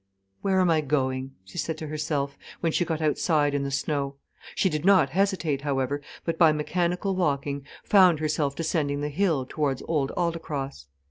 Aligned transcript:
"Where 0.41 0.59
am 0.61 0.71
I 0.71 0.81
going?" 0.81 1.35
she 1.45 1.59
said 1.59 1.77
to 1.77 1.85
herself, 1.85 2.35
when 2.59 2.71
she 2.71 2.83
got 2.83 3.03
outside 3.03 3.53
in 3.53 3.61
the 3.61 3.69
snow. 3.69 4.15
She 4.55 4.67
did 4.67 4.83
not 4.83 5.11
hesitate, 5.11 5.61
however, 5.61 6.01
but 6.25 6.39
by 6.39 6.51
mechanical 6.51 7.15
walking 7.15 7.67
found 7.83 8.17
herself 8.19 8.55
descending 8.55 9.01
the 9.01 9.09
hill 9.09 9.45
towards 9.47 9.83
Old 9.87 10.11
Aldecross. 10.17 10.87